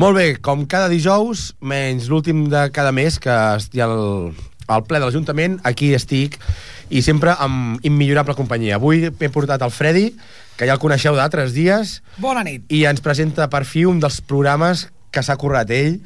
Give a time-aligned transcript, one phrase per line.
[0.00, 3.34] Molt bé, com cada dijous, menys l'últim de cada mes, que
[3.74, 4.30] hi ha el,
[4.64, 6.38] el ple de l'Ajuntament, aquí estic,
[6.88, 8.78] i sempre amb immillorable companyia.
[8.78, 10.06] Avui m'he portat el Freddy,
[10.56, 12.64] que ja el coneixeu d'altres dies, Bona nit.
[12.72, 15.98] i ens presenta per fi un dels programes que s'ha currat ell,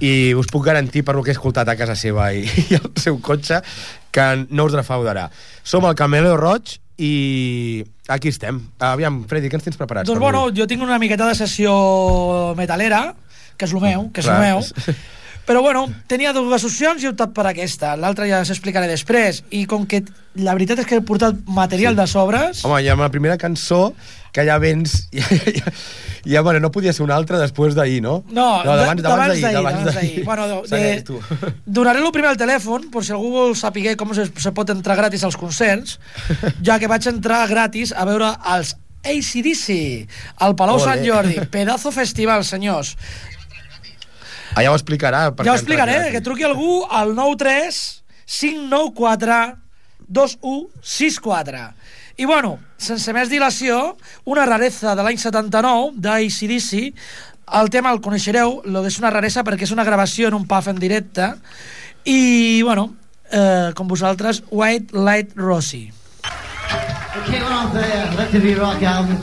[0.00, 2.88] i us puc garantir per lo que he escoltat a casa seva i, i el
[2.96, 3.60] seu cotxe
[4.16, 5.28] que no us defraudarà.
[5.60, 8.62] Som el Cameleo Roig i aquí estem.
[8.80, 10.08] Aviam, Freddy, què ens tens preparats?
[10.08, 10.56] Doncs bueno, avui?
[10.56, 11.76] jo tinc una miqueta de sessió
[12.56, 13.10] metalera,
[13.56, 14.62] que és el meu, que és el meu.
[15.46, 17.92] Però bueno, tenia dues opcions i he optat per aquesta.
[17.94, 19.44] L'altra ja s'explicaré després.
[19.54, 20.02] I com que
[20.42, 22.00] la veritat és que he portat material sí.
[22.00, 22.64] de sobres...
[22.66, 23.92] Home, ja amb la primera cançó,
[24.34, 25.04] que ja vens...
[25.14, 25.74] Ja, ja,
[26.26, 28.16] ja bueno, no podia ser una altra després d'ahir, no?
[28.34, 30.24] No, de- d'abans d'ahir.
[30.26, 31.20] Bueno, de, Segueix, tu.
[31.78, 34.98] donaré el primer al telèfon, per si algú vol saber com se, se pot entrar
[34.98, 36.00] gratis als concerts,
[36.66, 38.74] ja que vaig entrar gratis a veure els
[39.06, 39.78] ACDC,
[40.42, 40.90] al Palau Ole.
[40.90, 41.38] Sant Jordi.
[41.54, 42.96] Pedazo festival, senyors.
[44.56, 45.26] Ah, ja ho explicarà.
[45.44, 49.58] Ja ho explicaré, que truqui algú al 93 594
[50.08, 51.74] 2164.
[52.16, 56.72] I bueno, sense més dilació, una rareza de l'any 79 d'ACDC,
[57.60, 60.46] el tema el coneixereu, lo que és una raresa perquè és una gravació en un
[60.48, 61.34] puff en directe,
[62.08, 62.94] i bueno,
[63.28, 65.90] eh, com vosaltres, White Light Rossi.
[66.24, 69.20] Okay, well, off there, let the be rock album.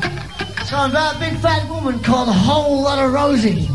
[0.70, 3.68] Song about a big fat woman called a whole lot of Rosie.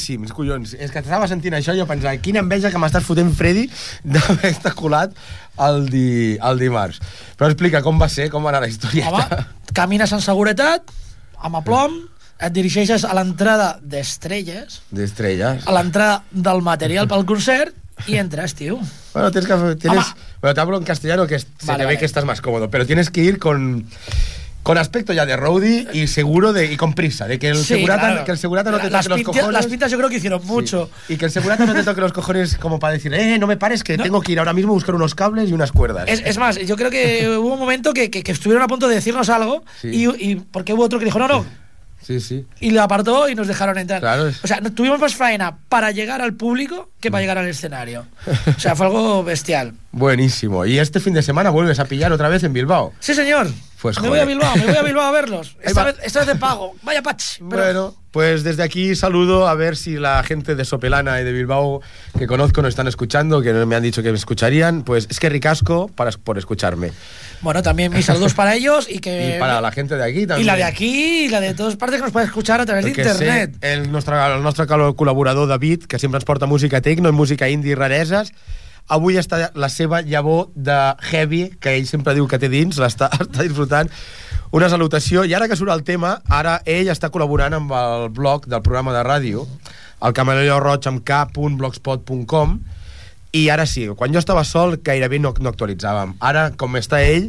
[0.00, 0.74] Boníssims, collons.
[0.78, 3.66] És que estava sentint això i jo pensava, quina enveja que m'estàs fotent, Freddy,
[4.04, 5.12] d'haver estat colat
[5.60, 7.00] el, di, el dimarts.
[7.36, 9.10] Però explica com va ser, com va anar la història.
[9.10, 9.44] Home,
[9.76, 10.90] camines en seguretat,
[11.40, 11.98] amb aplom,
[12.40, 15.66] et dirigeixes a l'entrada d'Estrelles, D'estrelles.
[15.68, 17.76] a l'entrada del material pel concert,
[18.08, 18.78] i entres, tio.
[19.12, 19.76] Bueno, tienes que...
[19.76, 20.36] Tienes, Home.
[20.40, 21.98] bueno, te hablo en castellano, que se Vale, te ve vale.
[21.98, 23.84] que estás más cómodo, pero tienes que ir con...
[24.62, 27.64] Con aspecto ya de roadie y seguro de, y con prisa, de que el, Sí,
[27.64, 28.24] segurata, claro.
[28.26, 29.52] que el segurata no te las toque los cojones.
[29.52, 30.90] Las pintas yo creo que hicieron mucho.
[31.06, 31.14] Sí.
[31.14, 33.56] Y que el segurata no te toque los cojones como para decir, eh, no me
[33.56, 34.02] pares, que No.
[34.04, 36.04] tengo que ir ahora mismo a buscar unos cables y unas cuerdas.
[36.08, 38.86] Es, es más, yo creo que hubo un momento que, que- que estuvieron a punto
[38.86, 39.88] de decirnos algo Sí.
[39.88, 41.46] y, y porque hubo otro que dijo, no, no,
[42.02, 42.44] Sí, sí.
[42.60, 44.00] y lo apartó y nos dejaron entrar.
[44.00, 48.06] Claro, O sea, tuvimos más faena para llegar al público que para llegar al escenario.
[48.56, 49.72] O sea, fue algo bestial.
[49.92, 50.66] Buenísimo.
[50.66, 52.92] Y este fin de semana vuelves a pillar otra vez en Bilbao.
[53.00, 53.48] Sí, señor.
[53.80, 54.24] Pues, me joder.
[54.26, 55.56] voy a Bilbao, me voy a Bilbao a verlos.
[55.62, 56.74] Esta vez, esta vez de pago.
[56.82, 57.38] Vaya pach.
[57.48, 61.32] Pero- Bueno, pues desde aquí saludo a ver si la gente de Sopelana y de
[61.32, 61.80] Bilbao
[62.18, 64.82] que conozco nos están escuchando, que me han dicho que me escucharían.
[64.82, 66.90] Pues es que ricasco para, por escucharme.
[67.40, 69.36] Bueno, también mis saludos para ellos y que...
[69.36, 70.40] y para la gente de aquí también.
[70.42, 72.84] Y la de aquí y la de todas partes que nos puede escuchar a través
[72.84, 73.56] de Perquè internet.
[73.60, 77.48] sé, el nostre, el nostre col·laborador David, que sempre ens porta música techno i música
[77.48, 78.32] indie i rareses,
[78.90, 80.76] avui està la seva llavor de
[81.10, 83.90] heavy, que ell sempre diu que té dins, l'està està disfrutant.
[84.50, 85.22] Una salutació.
[85.24, 88.92] I ara que surt el tema, ara ell està col·laborant amb el blog del programa
[88.96, 89.46] de ràdio,
[90.02, 92.58] el camaleo roig amb k.blogspot.com,
[93.32, 96.16] i ara sí, quan jo estava sol gairebé no, no actualitzàvem.
[96.18, 97.28] Ara, com està ell,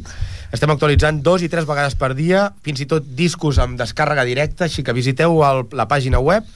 [0.52, 4.66] estem actualitzant dos i tres vegades per dia, fins i tot discos amb descàrrega directa,
[4.66, 6.48] així que visiteu el, la pàgina web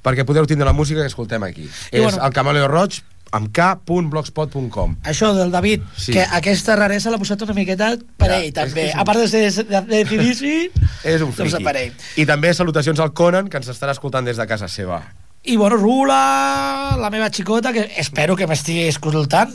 [0.00, 1.66] perquè podeu tindre la música que escoltem aquí.
[1.92, 3.02] I És bueno- el Camaleo Roig
[3.32, 4.96] amb k.blogspot.com.
[5.04, 6.12] Això del David, Sí.
[6.12, 8.88] que aquesta raresa l'ha posat una miqueta per Ja, ell, també.
[8.88, 10.70] és un- A part de ser de, de CDC,
[11.04, 11.92] És un doncs per ell.
[12.16, 15.02] I també salutacions al Conan, que ens estarà escoltant des de casa seva.
[15.42, 19.48] I bueno, Rula, la meva xicota, que espero que m'estigui escoltant,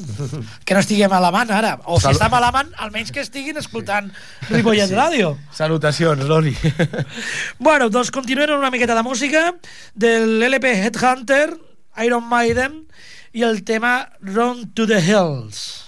[0.66, 1.76] que no estigui malament ara.
[1.86, 2.18] O si Salut.
[2.22, 4.10] està malament, almenys que estiguin escoltant
[4.50, 4.96] Ripollet sí.
[4.96, 5.38] Ràdio.
[5.54, 6.56] Salutacions, Loli.
[7.60, 9.54] Bueno, doncs continuem una miqueta de música
[9.94, 11.54] del LP Headhunter,
[12.04, 12.88] Iron Maiden,
[13.36, 15.85] i el tema Run to the Hills.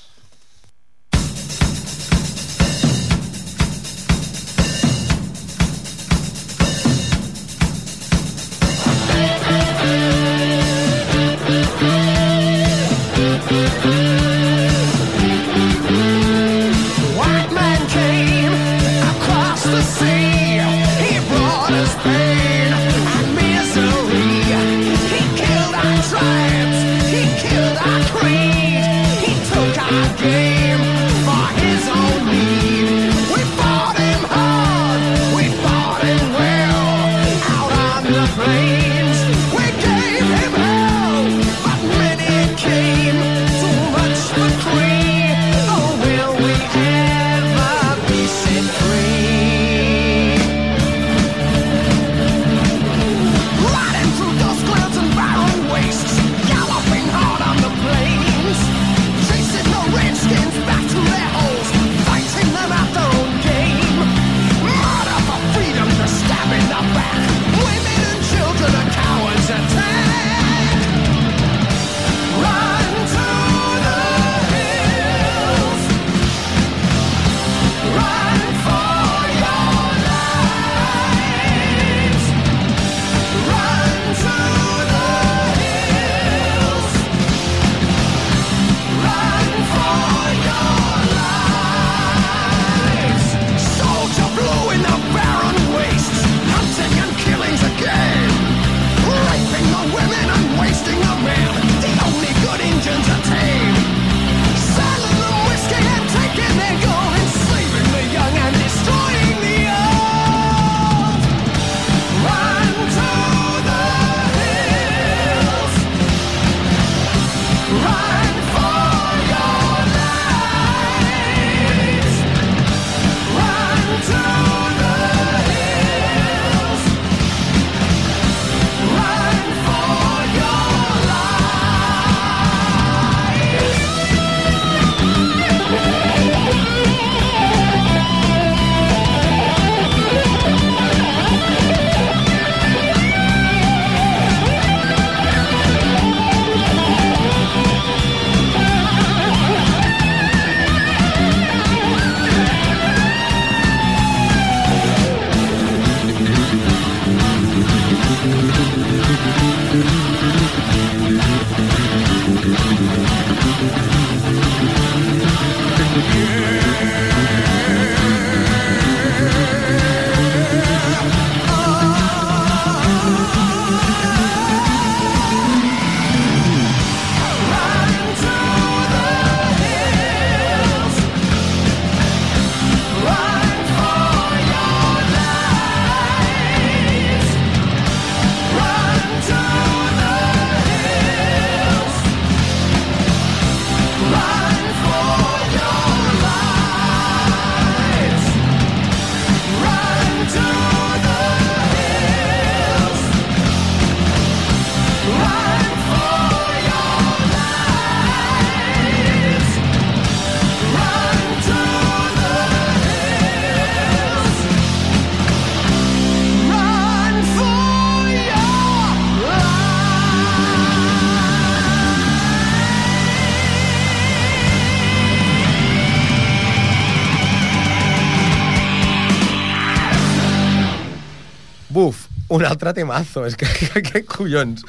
[232.57, 234.65] Altre temazo, és que, que, que collons.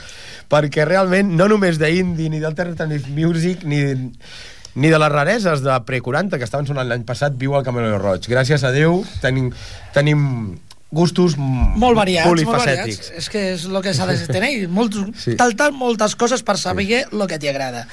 [0.48, 3.82] Perquè realment, no només d'indie, ni d'alternative music, ni,
[4.78, 8.30] ni de les rareses de pre-40 que estaven sonant l'any passat, viu el Camelot Roig.
[8.30, 9.50] Gràcies a Déu, tenim,
[9.96, 10.24] tenim
[10.90, 13.10] gustos molt variats, molt variats.
[13.18, 14.68] És que és el que s'ha de tenir.
[14.78, 15.32] Molt, Sí.
[15.32, 15.36] sí.
[15.36, 17.02] Tal, tal, moltes coses per saber sí.
[17.12, 17.86] el que t'hi agrada.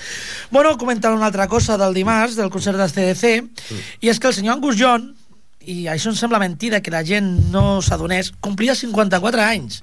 [0.52, 3.84] Bueno, comentar una altra cosa del dimarts, del concert de CDC, mm.
[4.00, 5.10] i és que el senyor Angus John,
[5.66, 9.82] i això em sembla mentida que la gent no s'adonés, complia 54 anys.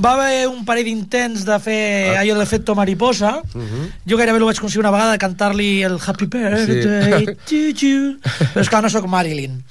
[0.00, 1.80] Va haver un parell d'intents de fer
[2.14, 2.20] ah.
[2.22, 3.40] allò de l'efecte mariposa.
[3.54, 3.88] Uh -huh.
[4.06, 8.18] Jo gairebé ho vaig aconseguir una vegada de cantar-li el Happy Birthday to you.
[8.54, 9.62] Però és que no sóc Marilyn.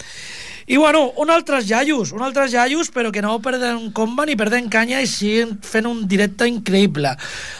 [0.69, 4.69] I bueno, un altres iaios, un altres iaios, però que no perden comba ni perden
[4.69, 7.15] canya i siguen fent un directe increïble.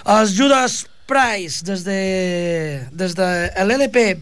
[0.05, 4.19] Els Judas Price, des de, des de l'LP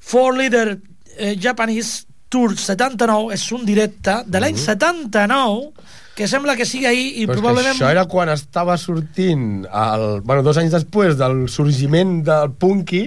[0.00, 0.78] Four Leader
[1.18, 5.70] eh, Japanese Tour 79, és un directe de l'any 79,
[6.16, 7.76] que sembla que sigui ahir i Però probablement...
[7.76, 13.04] això era quan estava sortint, el, bueno, dos anys després del sorgiment del punky,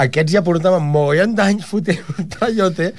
[0.00, 2.92] aquests ja portaven mogollon d'anys fotent un tallote.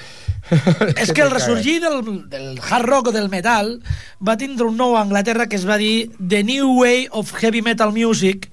[1.01, 3.77] És que el ressorgir del, del hard rock o del metal
[4.21, 7.63] va tindre un nou a Anglaterra que es va dir The New Way of Heavy
[7.65, 8.49] Metal Music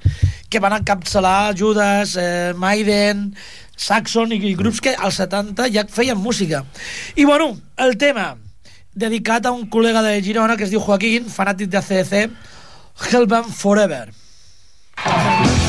[0.50, 3.34] que van encapçalar Judas, eh, Maiden,
[3.76, 6.64] Saxon i, i grups que als 70 ja feien música.
[7.16, 8.34] I bueno, el tema
[8.94, 12.28] dedicat a un col·lega de Girona que es diu Joaquín, fanàtic de CDC,
[13.10, 14.08] Hellbound Forever.
[15.00, 15.59] Seeking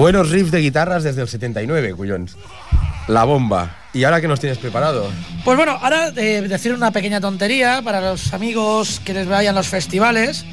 [0.00, 2.34] Buenos riffs de guitarras desde el 79, collons.
[3.06, 3.76] La bomba.
[3.92, 5.10] ¿Y ahora qué nos tienes preparado?
[5.44, 9.68] Pues bueno, ahora eh, decir una pequeña tontería para los amigos que les vayan los
[9.68, 10.46] festivales.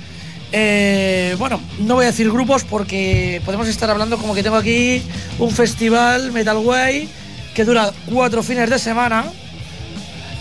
[0.52, 5.02] Eh, bueno, no voy a decir grupos porque podemos estar hablando como que tengo aquí
[5.39, 7.08] un festival Metal Way
[7.56, 9.24] que dura cuatro fines de semana.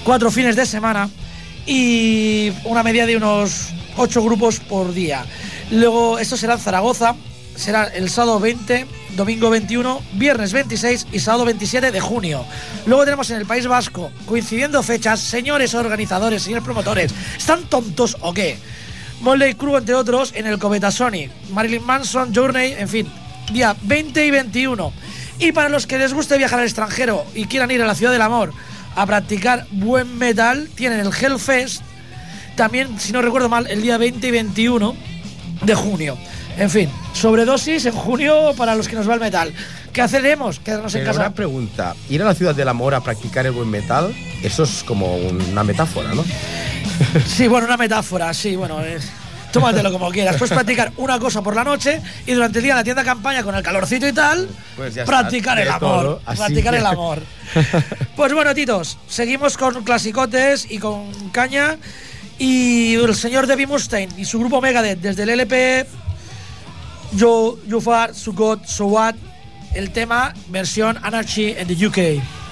[0.03, 1.09] Cuatro fines de semana.
[1.65, 5.25] Y una media de unos ocho grupos por día.
[5.71, 7.15] Luego, esto será en Zaragoza.
[7.57, 12.45] Será el sábado 20, domingo 21, viernes 26 y sábado 27 de junio.
[12.87, 18.35] Luego tenemos en el País Vasco, coincidiendo fechas, señores organizadores, señores promotores, ¿están tontos o
[18.35, 18.59] qué?
[19.21, 21.31] Motley Crue, entre otros, en el Cometa Sony.
[21.51, 23.09] Marilyn Manson, Journey, en fin,
[23.51, 24.93] día 20 y 21.
[25.39, 28.13] Y para los que les guste viajar al extranjero y quieran ir a la Ciudad
[28.13, 28.53] del Amor
[28.95, 31.83] a practicar buen metal, tienen el Hellfest,
[32.57, 34.97] también, si no recuerdo mal, el día 20 y 21
[35.63, 36.19] de junio.
[36.59, 39.53] En fin, sobredosis en junio para los que nos va el metal.
[39.93, 40.59] ¿Qué haceremos?
[40.61, 41.27] Quedarnos en Pero casa.
[41.27, 41.95] una pregunta.
[42.09, 45.65] Ir a la ciudad del amor a practicar el buen metal, eso es como una
[45.65, 46.25] metáfora, ¿no?
[47.27, 49.07] Sí, bueno, una metáfora, sí, bueno, es...
[49.53, 50.37] Tómatelo como quieras.
[50.37, 53.07] Puedes practicar una cosa por la noche y durante el día en la tienda de
[53.09, 55.81] campaña con el calorcito y tal, Pues ya está, practicar el amor.
[55.81, 57.23] todo, practicar que- el amor.
[58.17, 61.77] Pues bueno, titos, seguimos con clasicotes y con caña.
[62.39, 65.87] Y el señor Debbie Mustaine y su grupo Megadeth desde el LP
[67.13, 68.33] Yo, You Far, So
[68.67, 69.15] So What,
[69.75, 72.46] el tema versión Anarchy in the UK.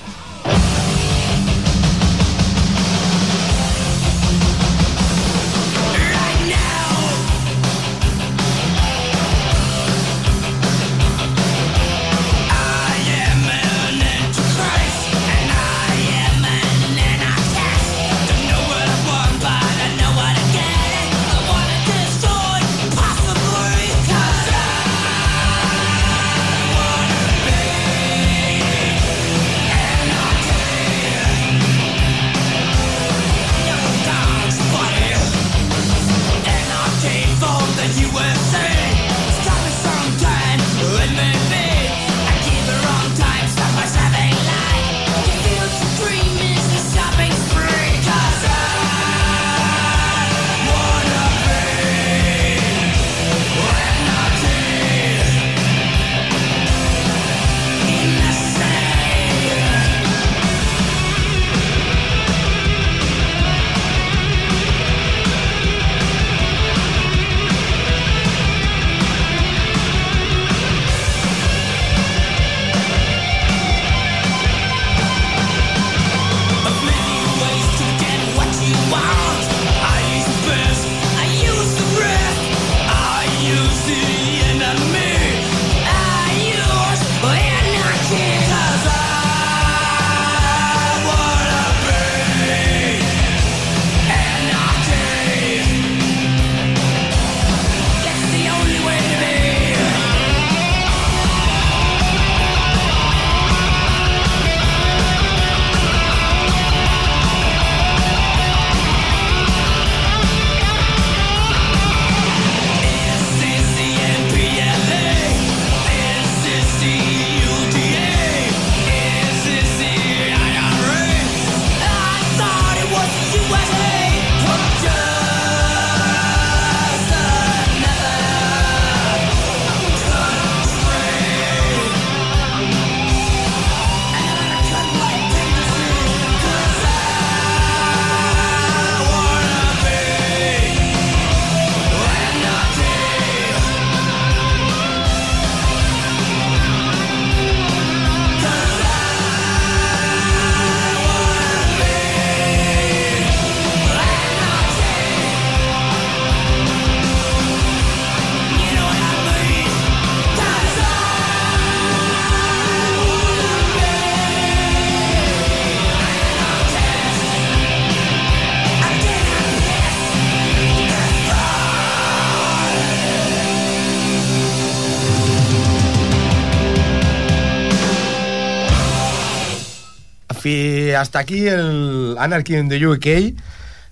[180.94, 183.34] Hasta aquí el Anarchy in the UK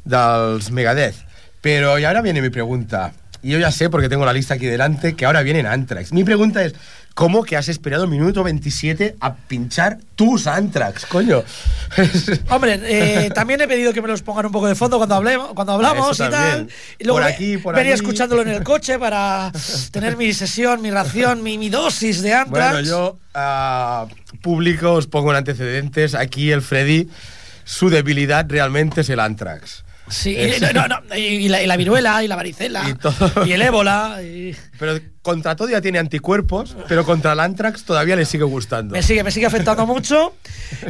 [0.05, 1.17] dels Megadeth.
[1.61, 3.13] Pero y ahora viene mi pregunta.
[3.43, 6.13] Y yo ya sé, porque tengo la lista aquí delante, que ahora vienen Anthrax.
[6.13, 6.75] Mi pregunta es,
[7.15, 11.43] ¿cómo que has esperado minuto 27 a pinchar tus Anthrax, coño?
[12.51, 15.55] Hombre, eh, también he pedido que me los pongan un poco de fondo cuando hablemos,
[15.55, 16.69] cuando hablamos y tal.
[17.01, 18.01] Y luego Por aquí, por venía allí.
[18.01, 19.51] escuchándolo en el coche para
[19.91, 22.73] tener mi sesión, mi ración, mi, mi dosis de Anthrax.
[22.73, 24.07] Bueno, yo, ah,
[24.43, 26.15] público, os pongo en antecedentes.
[26.15, 27.09] Aquí el Freddy,
[27.65, 29.85] su debilidad realmente es el Anthrax.
[30.09, 33.47] Sí, y, no, no, y- la, y la viruela, y la varicela, Y todo.
[33.47, 34.19] y el ébola.
[34.79, 38.93] Pero contra todo ya tiene anticuerpos, pero contra el Anthrax todavía le sigue gustando.
[38.95, 40.35] Me sigue, me sigue afectando mucho.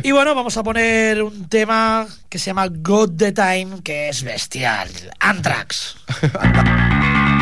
[0.03, 4.23] Y bueno, vamos a poner un tema que se llama God the Time, que es
[4.25, 4.89] bestial.
[5.21, 5.95] Anthrax.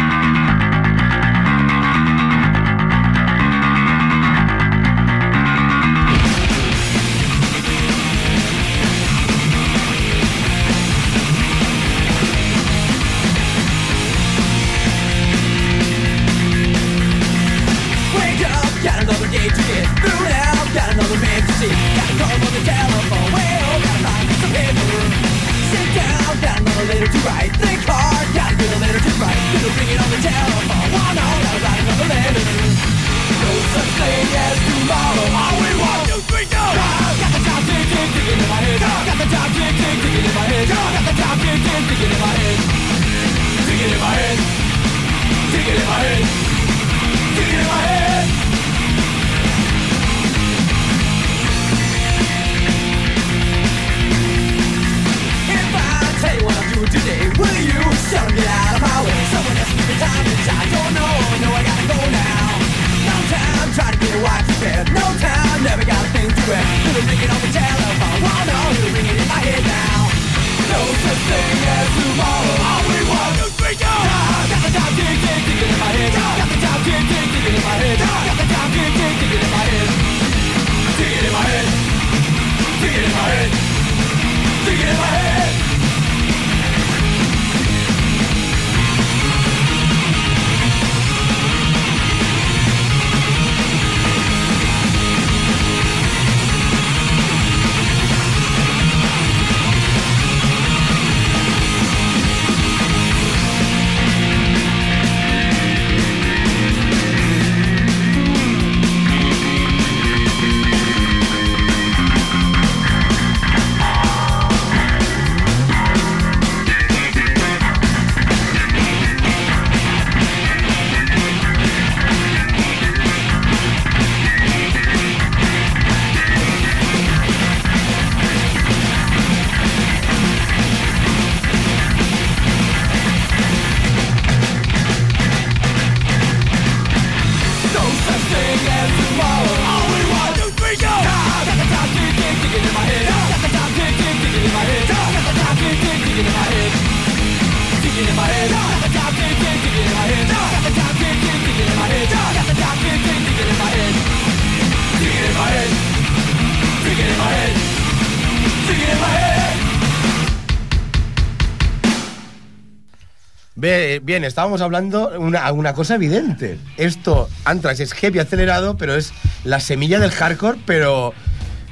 [164.10, 166.58] Bien, estábamos hablando una, una cosa evidente.
[166.76, 169.12] Esto, Anthrax, es heavy acelerado, pero es
[169.44, 171.14] la semilla del hardcore, pero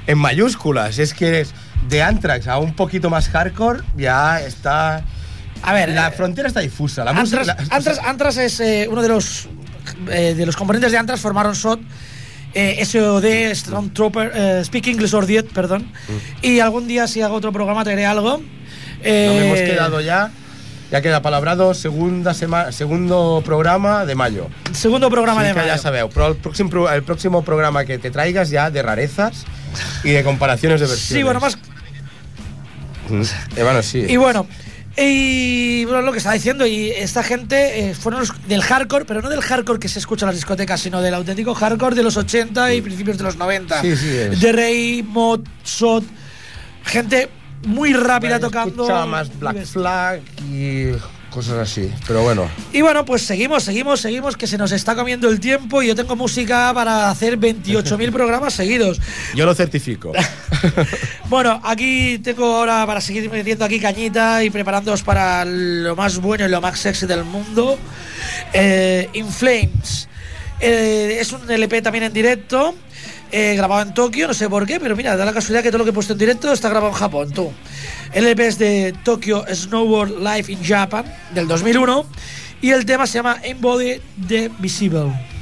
[0.06, 1.00] en mayúsculas.
[1.00, 1.52] Es que es
[1.88, 5.02] de Anthrax a un poquito más hardcore, ya está.
[5.62, 7.02] A ver, la eh, frontera está difusa.
[7.02, 7.10] La.
[7.10, 9.48] Anthrax, la- Anthrax- Anthrax es eh, uno de los
[10.08, 11.80] eh, de los componentes de Anthrax formaron SOT,
[12.54, 15.90] eh, SOD, Stormtrooper, eh, Speak English or Dead, perdón.
[16.06, 16.46] Mm.
[16.46, 18.38] Y algún día si hago otro programa traeré algo.
[18.38, 18.46] Nos
[19.02, 20.30] Eh, hemos quedado ya.
[20.90, 24.48] Ya queda palabrado segunda semana, segundo programa de mayo.
[24.72, 25.68] Segundo programa de que mayo.
[25.68, 29.44] ya sabeu, però el próximo, pro- el próximo programa que te traigas ya de rarezas
[30.02, 31.18] y de comparaciones de versiones.
[31.18, 31.58] Sí, bueno, más.
[33.56, 34.04] Eh, bueno, sí.
[34.08, 34.46] Y bueno,
[34.96, 39.22] y bueno, lo que estaba diciendo, y esta gente eh, fueron los del hardcore, pero
[39.22, 42.16] no del hardcore que se escucha en las discotecas, sino del auténtico hardcore de los
[42.16, 43.80] 80 y principios de los 90.
[43.82, 44.40] Sí, sí, es.
[44.40, 46.04] De Rey, Mod, Sot,
[46.84, 47.28] gente
[47.64, 48.82] muy rápida tocando.
[48.84, 50.92] escuchaba más Black Flag y
[51.30, 51.92] cosas así.
[52.06, 55.82] Pero bueno, Y bueno, pues seguimos, seguimos, seguimos, que se nos está comiendo el tiempo
[55.82, 59.00] y yo tengo música para hacer 28.000 programas seguidos.
[59.34, 60.12] yo lo certifico.
[61.28, 66.46] Bueno, aquí tengo ahora para seguir metiendo aquí cañita y preparándoos para lo más bueno
[66.46, 67.78] y lo más sexy del mundo.
[68.54, 70.08] Eh, In Flames.
[70.58, 72.74] Eh, es un LP también en directo,
[73.32, 75.78] eh, grabado en Tokio, no sé por qué, pero mira, da la casualidad que todo
[75.78, 77.52] lo que he puesto en directo está grabado en Japón, tú.
[78.12, 82.06] El LP es de Tokyo Snowboard Live in Japan, del 2001,
[82.62, 85.37] y el tema se llama Embody the Visible.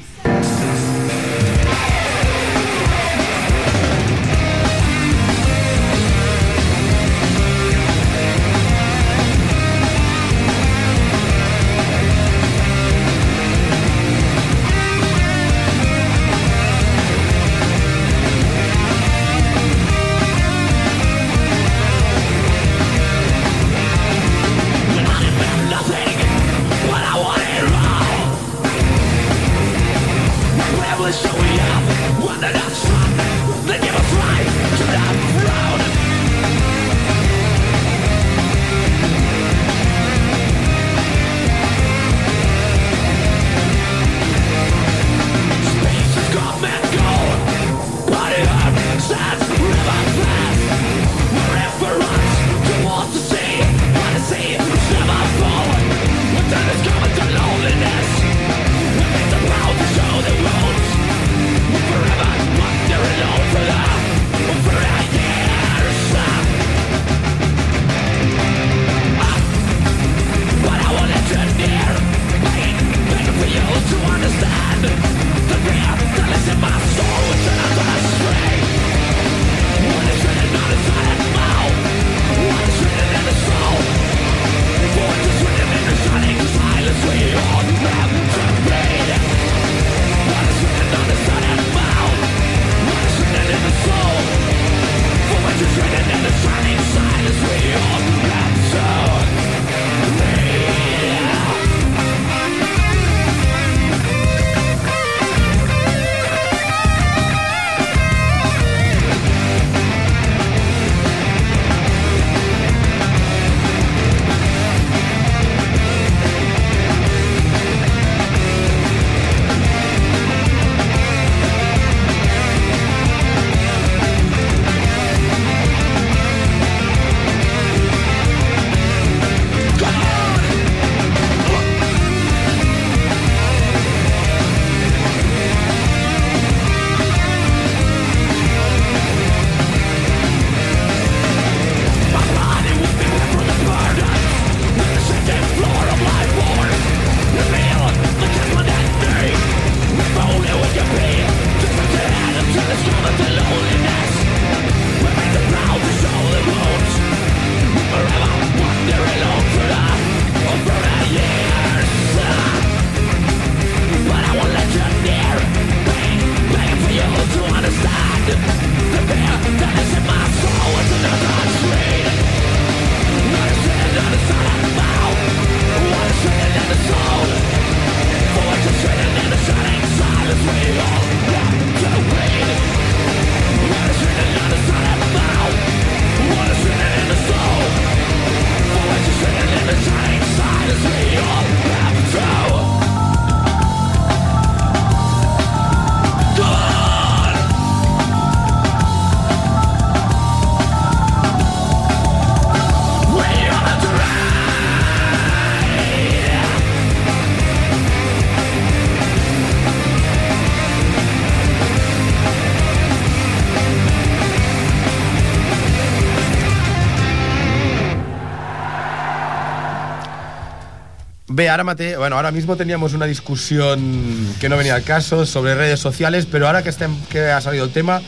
[221.37, 225.55] Ve, ahora, mate, bueno, ahora mismo teníamos una discusión que no venía al caso sobre
[225.55, 226.73] redes sociales, pero ahora que,
[227.11, 228.01] que ha salido el tema,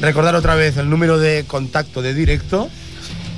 [0.00, 2.68] recordar otra vez el número de contacto de directo,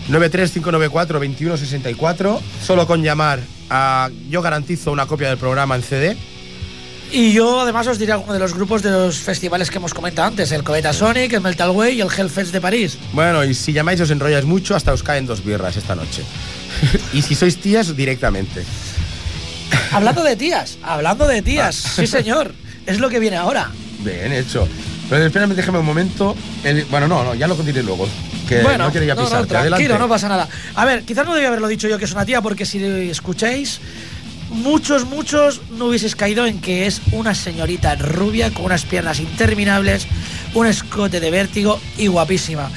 [0.09, 4.09] 93594-2164, solo con llamar a...
[4.31, 6.17] Yo garantizo una copia del programa en CD.
[7.13, 10.29] Y yo además os diré alguno de los grupos de los festivales que hemos comentado
[10.29, 12.97] antes, el Cometa Sonic, el Metal Way y el Hellfest de París.
[13.13, 16.23] Bueno, y si llamáis os enrolláis mucho, hasta os caen dos birras esta noche.
[17.13, 18.65] y si sois tías, directamente.
[19.99, 22.55] Hablando de tías, hablando de tías, sí señor,
[22.87, 23.71] es lo que viene ahora.
[24.01, 24.67] Bien hecho.
[25.11, 26.37] Pero espérame, déjame un momento.
[26.65, 28.07] El- bueno, no, no, ya lo diré luego.
[28.49, 29.49] Que bueno, no quería no, no, pisarte.
[29.49, 29.99] tranquilo, Adelante.
[29.99, 30.49] no pasa nada.
[30.75, 33.81] A ver, quizás no debía haberlo dicho yo que es una tía, porque si escucháis,
[34.51, 40.07] muchos, muchos no hubieseis caído en que es una señorita rubia con unas piernas interminables,
[40.55, 42.71] un escote de vértigo y guapísima.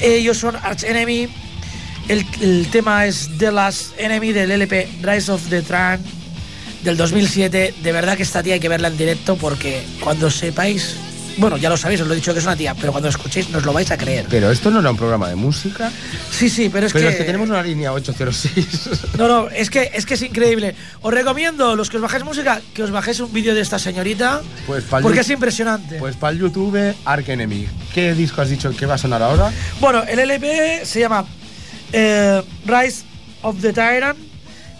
[0.00, 1.28] Ellos son Arch Enemy.
[2.08, 6.00] El, el tema es The Last Enemy del LP Rise of the Tran
[6.84, 7.74] del 2007.
[7.82, 10.94] De verdad que esta tía hay que verla en directo porque cuando sepáis,
[11.38, 13.48] bueno, ya lo sabéis, os lo he dicho que es una tía, pero cuando escuchéis
[13.50, 14.26] no os lo vais a creer.
[14.28, 15.90] Pero esto no era un programa de música.
[16.30, 17.12] Sí, sí, pero es pero que.
[17.12, 18.90] es que tenemos una línea 806.
[19.18, 20.74] No, no, es que, es que es increíble.
[21.00, 24.42] Os recomiendo, los que os bajéis música, que os bajéis un vídeo de esta señorita.
[24.66, 25.96] Pues pa'l porque es impresionante.
[25.98, 27.66] pues para el YouTube, Ark Enemy.
[27.94, 29.52] ¿Qué disco has dicho que va a sonar ahora?
[29.80, 31.24] Bueno, el LP se llama
[31.92, 33.04] eh, Rise
[33.42, 34.18] of the Tyrant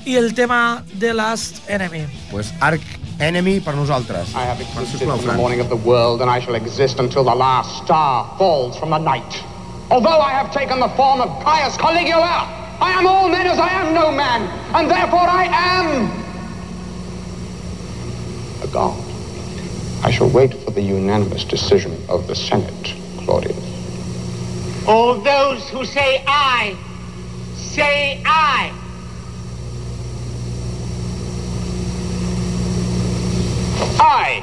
[0.05, 2.07] y el tema The Last Enemy.
[2.31, 2.81] Pues Ark
[3.19, 4.35] Enemy per nosaltres.
[4.35, 7.25] I have existed sisplau, from the morning of the world, and I shall exist until
[7.25, 9.43] the last star falls from the night.
[9.91, 12.49] Although I have taken the form of Caius Caligula,
[12.81, 14.43] I am all men as I am no man,
[14.75, 16.11] and therefore I am
[18.63, 18.99] a god.
[20.03, 23.57] I shall wait for the unanimous decision of the Senate, Claudius.
[24.87, 26.77] All those who say I,
[27.55, 28.23] say
[34.01, 34.43] I.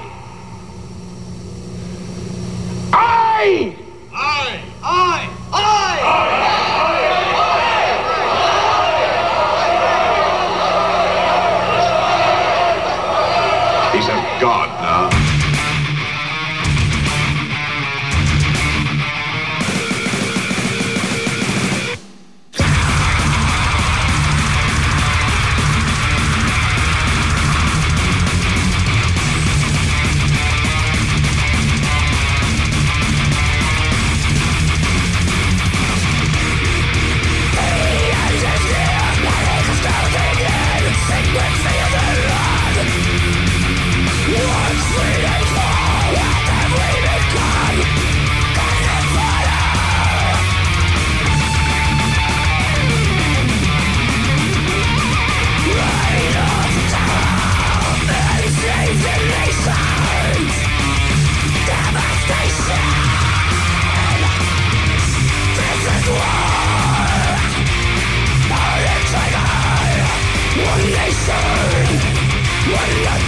[2.94, 3.76] I.
[4.14, 4.64] I.
[4.84, 5.30] I.
[5.52, 6.02] I.
[6.04, 6.81] I.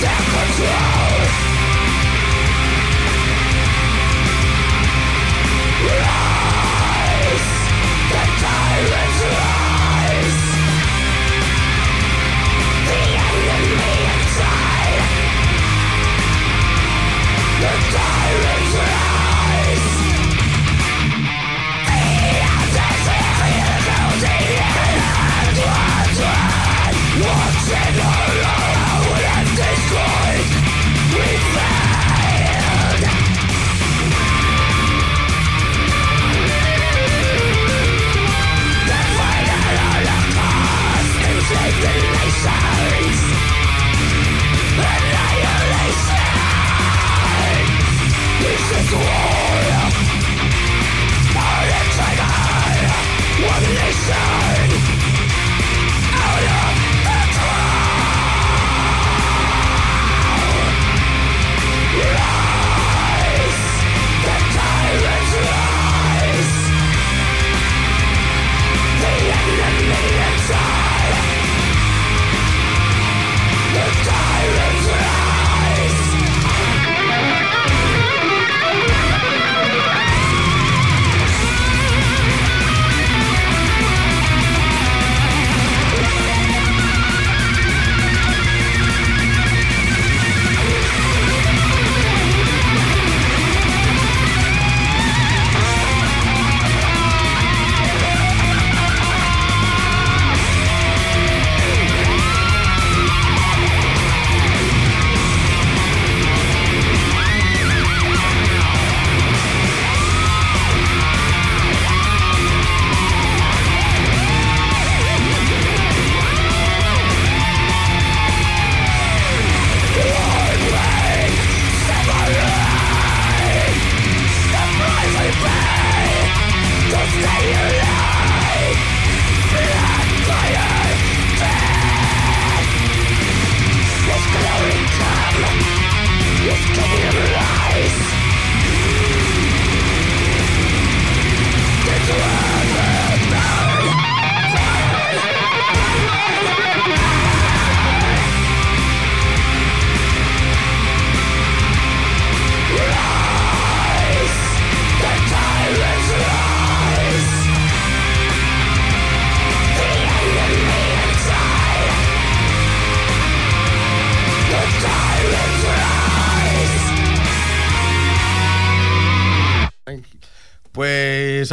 [0.04, 1.03] temperature.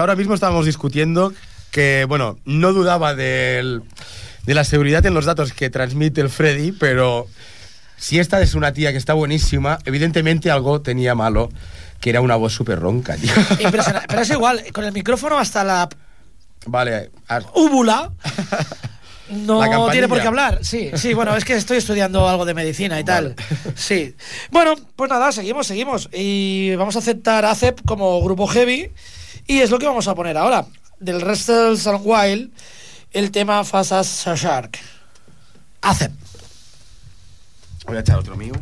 [0.00, 1.32] Ahora mismo estábamos discutiendo
[1.70, 3.82] que, bueno, no dudaba del-
[4.46, 7.26] de la seguridad en los datos que transmite el Freddy, pero
[7.96, 11.50] si esta es una tía que está buenísima, evidentemente algo tenía malo,
[12.00, 13.30] que era una voz súper ronca, tío.
[13.60, 14.08] Impresionante.
[14.08, 15.88] Pero es igual, con el micrófono hasta la
[16.66, 18.10] Vale, has- úvula
[19.30, 20.58] no tiene por qué hablar.
[20.62, 23.36] Sí, sí, bueno, es que estoy estudiando algo de medicina y tal.
[23.76, 24.14] Sí.
[24.50, 26.08] Bueno, pues nada, seguimos, seguimos.
[26.12, 28.90] Y vamos a aceptar a ACEP como grupo heavy.
[29.50, 30.64] Y es lo que vamos a poner ahora.
[31.00, 32.52] Del Restles and Wild,
[33.10, 34.78] el tema Fasas Shark.
[35.80, 36.12] ACEP.
[37.84, 38.52] voy a echar otro mío.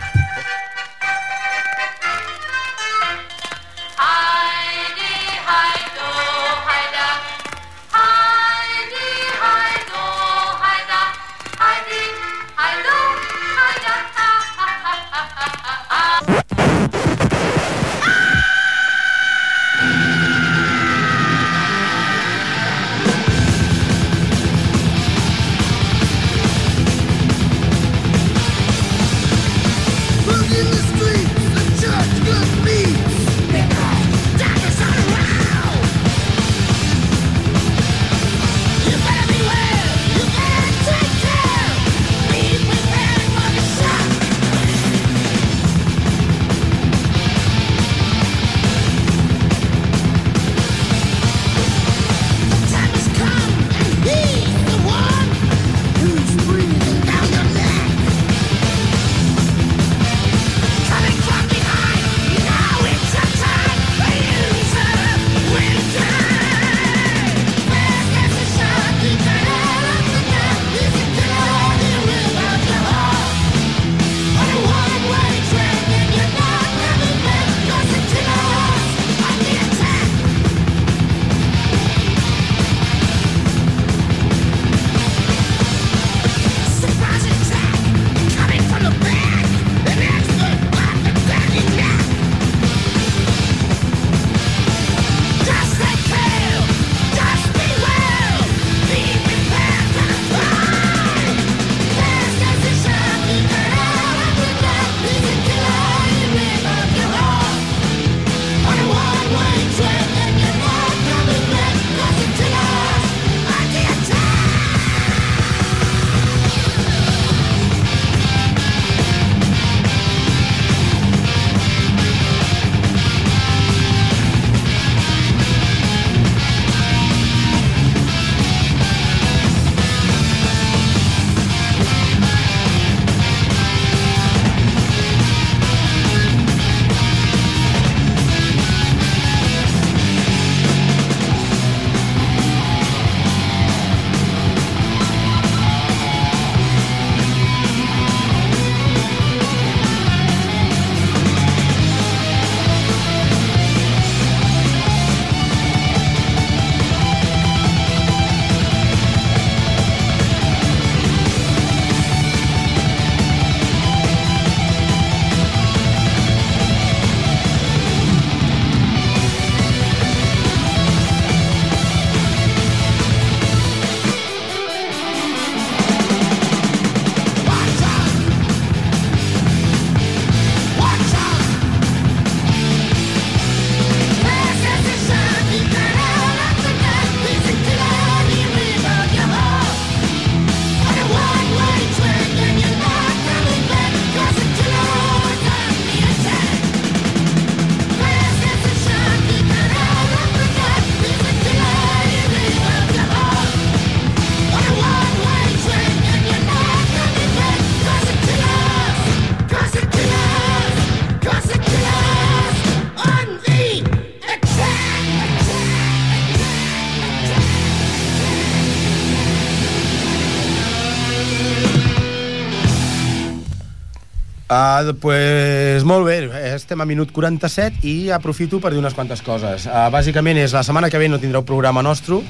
[224.79, 226.19] Uh, pues molt bé,
[226.53, 229.67] estem a minut 47 i aprofito per dir unes quantes coses.
[229.67, 232.21] Uh, bàsicament és la setmana que ve no tindreu programa nostre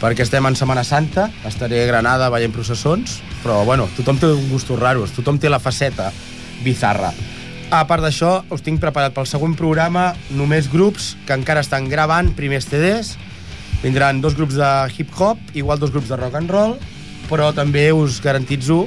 [0.00, 4.78] perquè estem en Setmana Santa, estaré a Granada veient processons, però bueno, tothom té gustos
[4.78, 6.10] raros, tothom té la faceta
[6.64, 7.12] bizarra.
[7.72, 12.34] A part d'això, us tinc preparat pel següent programa només grups que encara estan gravant
[12.36, 13.14] primers CDs,
[13.82, 16.76] vindran dos grups de hip-hop, igual dos grups de rock and roll,
[17.30, 18.84] però també us garantitzo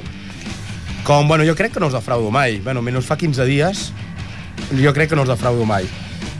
[1.04, 2.58] com, bueno, jo crec que no us defraudo mai.
[2.60, 3.92] Bueno, menys fa 15 dies,
[4.82, 5.86] jo crec que no us defraudo mai.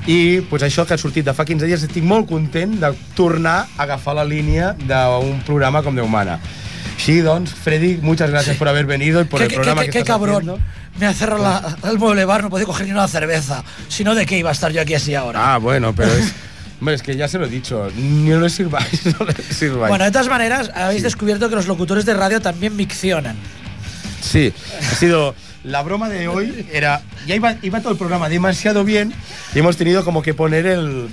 [0.09, 3.67] i pues, això que ha sortit de fa 15 dies estic molt content de tornar
[3.77, 6.39] a agafar la línia d'un programa com Déu mana.
[6.97, 9.93] Així, doncs, Freddy, muchas gracias por haber venido y por qué, el programa qué- que
[9.93, 10.37] qué estás cabrón.
[10.49, 10.59] haciendo.
[10.99, 13.63] Me ha cerrado la- el mueble bar, no puedo coger ni una cerveza.
[13.89, 15.55] Si no, ¿de qué iba a estar yo aquí así ahora?
[15.55, 16.33] Ah, bueno, pero es...
[16.81, 19.91] Hombre, es que ya se lo he dicho, ni no le sirváis, no le sirváis.
[19.91, 23.37] Bueno, de todas maneras, habéis descubierto que los locutores de radio también miccionan.
[24.21, 25.35] Sí, ha sido.
[25.65, 27.03] La broma de hoy era.
[27.27, 29.13] Ya iba, iba todo el programa demasiado bien
[29.55, 31.09] y hemos tenido como que poner el.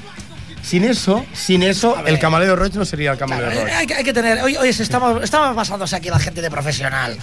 [0.62, 3.74] Sin eso, sin eso, el camaleo Roach no sería el camaleo Claro, Roach.
[3.76, 4.40] hay, que- hay que tener.
[4.42, 7.16] Hoy se estamos, estamos basándose aquí la gente de profesional.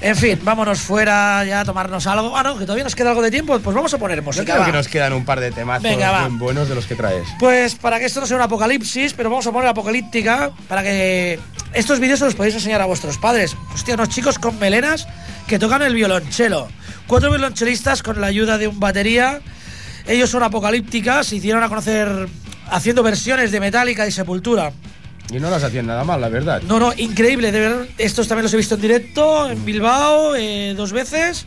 [0.00, 2.34] En fin, vámonos fuera ya a tomarnos algo.
[2.34, 3.58] Ah, no, que todavía nos queda algo de tiempo.
[3.58, 4.44] Pues vamos a poner Yo música.
[4.46, 4.64] creo va.
[4.66, 7.28] que nos quedan un par de bien buenos de los que traes.
[7.38, 11.38] Pues para que esto no sea un apocalipsis, pero vamos a poner apocalíptica, para que
[11.76, 13.54] estos vídeos se los podéis enseñar a vuestros padres.
[13.74, 15.06] Hostia, unos chicos con melenas
[15.46, 16.68] que tocan el violonchelo.
[17.06, 19.40] Cuatro violonchelistas con la ayuda de un batería.
[20.06, 22.28] Ellos son apocalípticas, se hicieron a conocer
[22.70, 24.72] haciendo versiones de Metallica y Sepultura.
[25.30, 26.62] Y no las hacían nada mal, la verdad.
[26.62, 27.86] No, no, increíble, de verdad.
[27.98, 31.44] Estos también los he visto en directo, en Bilbao, eh, dos veces.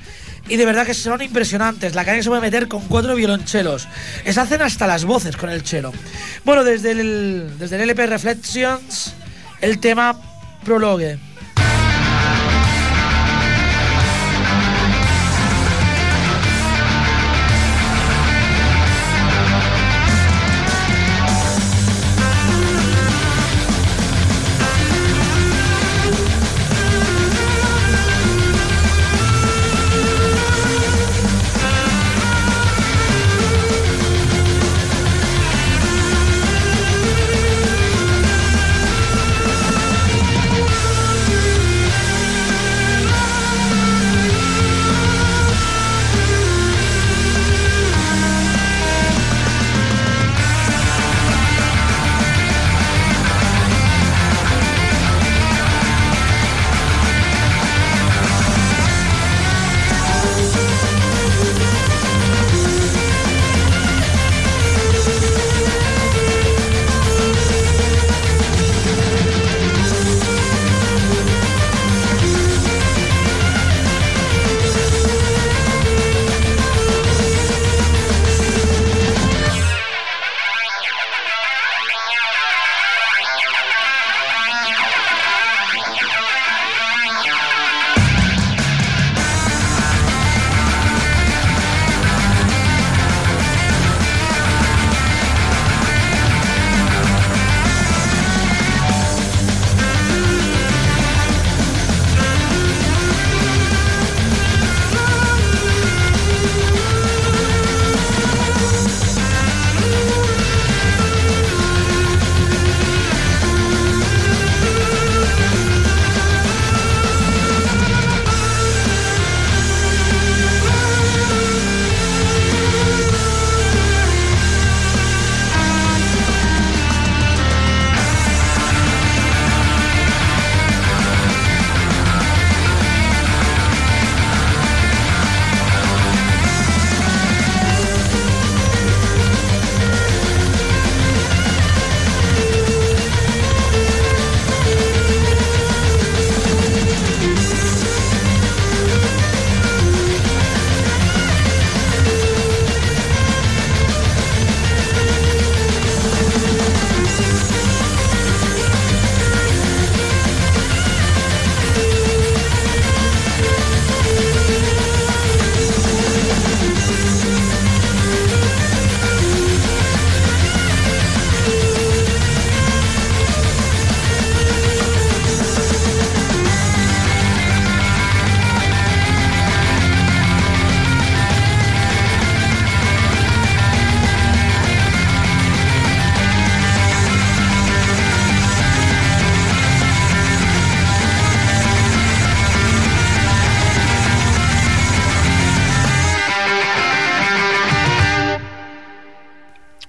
[0.48, 1.96] Y de verdad que son impresionantes.
[1.96, 3.88] La caña que se puede meter con cuatro violonchelos.
[4.26, 5.92] Les hacen hasta las voces con el chelo.
[6.46, 9.14] Bueno, desde el, desde el LP Reflections,
[9.62, 10.16] el tema
[10.64, 11.20] Prologue.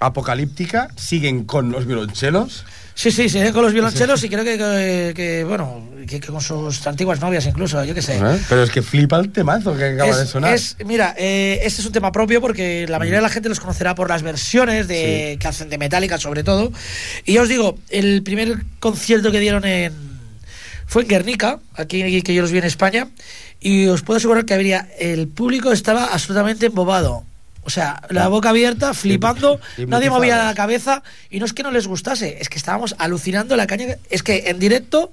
[0.01, 2.65] Apocalíptica siguen con los violonchelos.
[2.95, 6.29] Sí, sí, se ven con los violonchelos y creo que, que- que, bueno, que, que
[6.29, 8.17] con sus antiguas novias incluso, yo qué sé.
[8.19, 8.39] ¿eh?
[8.49, 10.55] Pero es que flipa el temazo que acaba Es- de sonar.
[10.55, 13.61] es- mira, eh, este es un tema propio porque la mayoría de la gente los
[13.61, 16.73] conocerá por las versiones de, que hacen de Metallica, sobre todo.
[17.25, 19.93] Y ya os digo, el primer concierto que dieron en
[20.87, 23.09] fue en Guernica, aquí que yo los vi en España,
[23.61, 27.25] y os puedo asegurar que habría el público estaba absolutamente embobado.
[27.71, 31.71] O sea, la boca abierta, flipando, nadie movía la cabeza y no es que no
[31.71, 33.95] les gustase, es que estábamos alucinando la caña.
[34.11, 35.13] Es que en directo,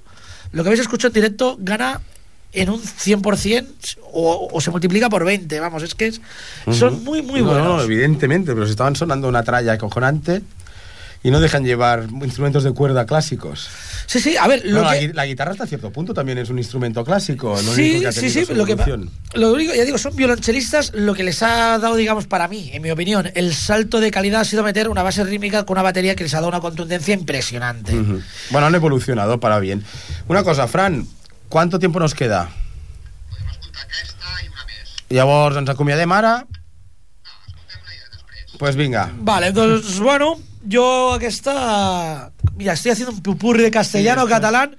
[0.50, 2.00] lo que habéis escuchado en directo gana
[2.52, 3.66] en un 100%
[4.12, 6.20] o, o se multiplica por 20, vamos, es que es-
[6.72, 7.66] son muy, muy No, buenos.
[7.76, 10.42] No, evidentemente, pero se estaban sonando una tralla acojonante
[11.22, 13.68] y no dejan llevar instrumentos de cuerda clásicos.
[14.06, 15.12] Sí, sí, a ver, lo que...
[15.12, 17.48] la guitarra hasta cierto punto también es un instrumento clásico.
[17.48, 18.76] Lo único Sí, que ha sí, sí, lo que,
[19.34, 22.82] lo único, ya digo, son violonchelistas, lo que les ha dado, digamos, para mí, en
[22.82, 26.14] mi opinión, el salto de calidad ha sido meter una base rítmica con una batería
[26.14, 27.98] que les ha dado una contundencia impresionante.
[27.98, 28.22] Ujú.
[28.50, 29.84] Bueno, han evolucionado para bien.
[30.28, 31.06] Una cosa, Fran,
[31.48, 32.50] ¿cuánto tiempo nos queda?
[35.10, 36.46] Llavors ens acomiadem ara?
[38.58, 39.10] Pues vinga.
[39.20, 42.32] Vale, doncs, bueno, yo aquesta...
[42.56, 44.76] Mira, estoy haciendo un pupurri de castellano, Sí, catalán.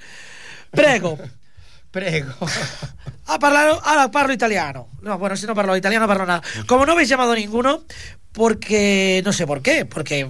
[0.71, 1.17] Prego.
[1.91, 2.33] Prego.
[3.25, 4.87] Ah, parlaro, ahora parlo italiano.
[5.01, 6.41] No, bueno, si no parlo italiano, no parlo nada.
[6.67, 7.83] Como no habéis llamado ninguno,
[8.31, 10.29] porque no sé por qué, porque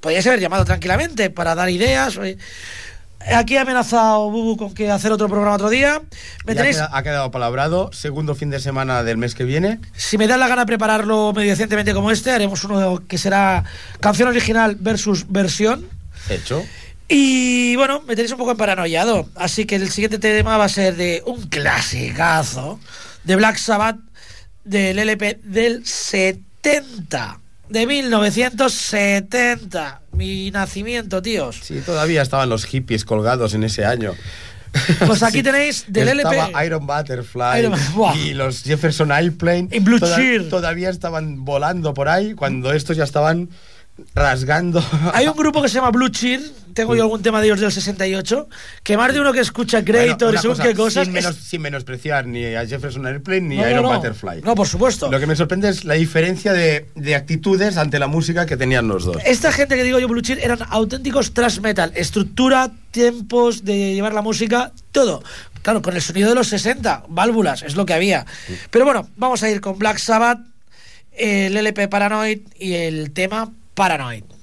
[0.00, 2.18] podíais haber llamado tranquilamente para dar ideas.
[3.34, 6.00] Aquí ha amenazado Bubu con que hacer otro programa otro día.
[6.46, 7.90] Me ha quedado palabrado.
[7.92, 9.80] Segundo fin de semana del mes que viene.
[9.94, 13.64] si me da la gana prepararlo medio decentemente como este, haremos uno que será
[14.00, 15.88] canción original versus versión.
[16.28, 16.64] Hecho.
[17.08, 19.28] Y bueno, me tenéis un poco emparanoiado.
[19.34, 22.78] Así que el siguiente tema va a ser de un clasicazo
[23.24, 23.98] de Black Sabbath
[24.64, 27.40] del LP del 70.
[27.70, 30.00] De 1970.
[30.12, 31.60] Mi nacimiento, tíos.
[31.62, 34.14] Sí, todavía estaban los hippies colgados en ese año.
[35.06, 36.66] Pues aquí tenéis del Estaba LP.
[36.66, 37.78] Iron Butterfly Iron-
[38.16, 40.18] y los Jefferson Airplane Y Blue toda-
[40.50, 43.48] todavía estaban volando por ahí cuando estos ya estaban
[44.14, 44.82] rasgando.
[45.12, 46.40] Hay un grupo que se llama Blue Cheer.
[46.74, 48.48] Tengo yo algún tema de ellos del 68.
[48.84, 51.06] Que más de uno que escucha Bueno, Creator y según cosa, qué cosas.
[51.06, 53.94] Sin, es- menos- sin menospreciar ni a Jefferson Airplane ni No, a Iron no.
[53.94, 54.42] Butterfly.
[54.42, 55.10] No, por supuesto.
[55.10, 58.86] Lo que me sorprende es la diferencia de, de actitudes ante la música que tenían
[58.86, 59.16] los dos.
[59.26, 61.90] Esta gente que digo yo, Blue Cheer, eran auténticos thrash metal.
[61.96, 65.22] Estructura, tiempos de llevar la música, todo.
[65.62, 68.24] Claro, con el sonido de los 60, válvulas, es lo que había.
[68.70, 70.38] Pero bueno, vamos a ir con Black Sabbath,
[71.12, 74.37] el LP Paranoid y el tema paranoid.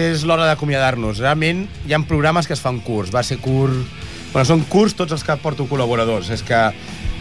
[0.00, 1.18] És l'hora d'acomiadar-nos.
[1.22, 3.12] Realment hi ha programes que es fan curts.
[3.14, 3.84] Va ser curt...
[4.32, 6.30] Bueno, són curts tots els que porto col·laboradors.
[6.32, 6.60] És que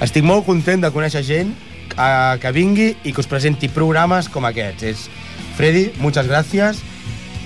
[0.01, 1.51] estic molt content de conèixer gent
[1.97, 4.83] eh, que vingui i que us presenti programes com aquests.
[4.87, 5.09] És
[5.57, 6.79] Freddy, muchas gracias.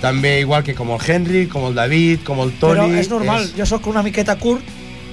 [0.00, 2.78] També igual que com el Henry, com el David, com el Toni...
[2.84, 4.62] Però és normal, jo sóc una miqueta curt,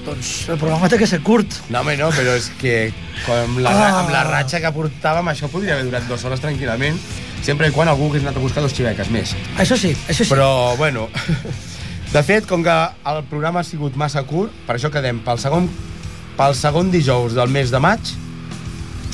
[0.04, 1.56] doncs el programa té que ser curt.
[1.72, 2.92] No, home, no, però és que
[3.24, 4.02] com la, Ah.
[4.02, 7.00] amb la ratxa que portàvem, això podria haver durat dues hores tranquil·lament,
[7.44, 9.34] sempre i quan algú hagués anat a buscar dos xiveques més.
[9.60, 10.30] Això sí, això sí.
[10.32, 11.08] Però, bueno,
[12.14, 12.74] de fet, com que
[13.12, 15.68] el programa ha sigut massa curt, per això quedem pel segon,
[16.38, 18.14] pel segon dijous del mes de maig,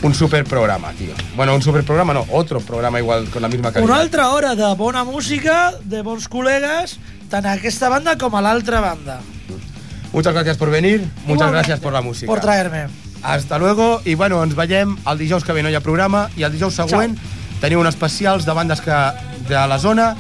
[0.03, 1.13] un superprograma, tio.
[1.37, 3.91] Bueno, un superprograma no, otro programa igual, con la misma calidad.
[3.91, 6.97] Una altra hora de bona música, de bons col·legues,
[7.29, 9.21] tant a aquesta banda com a l'altra banda.
[10.13, 12.27] Muchas gracias por venir, muchas Igualmente, gracias por la música.
[12.27, 12.87] Por traerme.
[13.23, 16.47] Hasta luego, i bueno, ens veiem el dijous que ve no hi ha programa, i
[16.47, 17.19] el dijous següent
[17.61, 18.97] teniu un especials de bandes que,
[19.49, 20.15] de la zona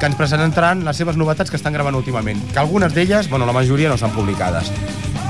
[0.00, 3.52] que ens presentaran les seves novetats que estan gravant últimament, que algunes d'elles, bueno, la
[3.52, 4.72] majoria no s'han publicades.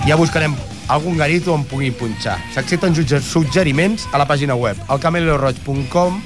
[0.07, 0.55] Ja buscarem
[0.89, 2.39] algun garito on puguin punxar.
[2.55, 6.21] S'accepten suggeriments a la pàgina web alcameloroig.com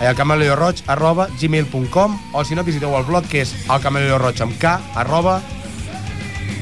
[0.00, 4.78] eh, alcameloroig arroba gmail.com o si no visiteu el blog que és alcameloroig amb k
[4.94, 5.40] arroba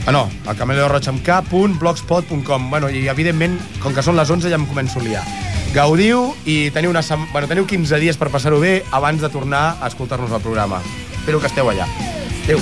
[0.05, 2.71] Ah, no, el cameleo roig amb k.blogspot.com.
[2.73, 5.23] Bueno, i evidentment, com que són les 11 ja em començo a liar.
[5.73, 7.25] Gaudiu i teniu, una sem...
[7.33, 10.83] bueno, teniu 15 dies per passar-ho bé abans de tornar a escoltar-nos al programa.
[11.17, 11.89] Espero que esteu allà.
[12.45, 12.61] Adéu.